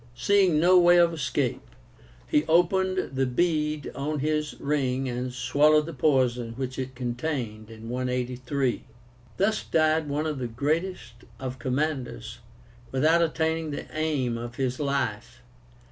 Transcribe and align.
Seeing 0.15 0.59
no 0.59 0.79
way 0.79 0.97
of 0.97 1.13
escape, 1.13 1.61
he 2.25 2.43
opened 2.47 3.11
the 3.15 3.27
bead 3.27 3.91
on 3.93 4.17
his 4.17 4.59
ring 4.59 5.07
and 5.07 5.31
swallowed 5.31 5.85
the 5.85 5.93
poison 5.93 6.53
which 6.53 6.79
it 6.79 6.95
contained 6.95 7.69
(183). 7.69 8.83
Thus 9.37 9.63
died 9.63 10.09
one 10.09 10.25
of 10.25 10.39
the 10.39 10.47
greatest 10.47 11.13
of 11.39 11.59
commanders, 11.59 12.39
without 12.91 13.21
attaining 13.21 13.69
the 13.69 13.85
aim 13.95 14.39
of 14.39 14.55
his 14.55 14.79
life. 14.79 15.43